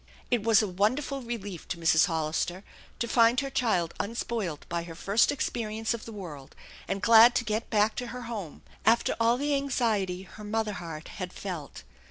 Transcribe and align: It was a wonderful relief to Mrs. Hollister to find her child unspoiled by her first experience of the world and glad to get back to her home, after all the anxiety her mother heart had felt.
It 0.31 0.41
was 0.41 0.63
a 0.63 0.67
wonderful 0.67 1.21
relief 1.21 1.67
to 1.67 1.77
Mrs. 1.77 2.07
Hollister 2.07 2.63
to 2.97 3.07
find 3.07 3.39
her 3.41 3.51
child 3.51 3.93
unspoiled 3.99 4.65
by 4.67 4.81
her 4.81 4.95
first 4.95 5.31
experience 5.31 5.93
of 5.93 6.05
the 6.05 6.11
world 6.11 6.55
and 6.87 7.03
glad 7.03 7.35
to 7.35 7.45
get 7.45 7.69
back 7.69 7.95
to 7.97 8.07
her 8.07 8.23
home, 8.23 8.63
after 8.83 9.15
all 9.19 9.37
the 9.37 9.53
anxiety 9.53 10.23
her 10.23 10.43
mother 10.43 10.73
heart 10.73 11.07
had 11.07 11.31
felt. 11.31 11.83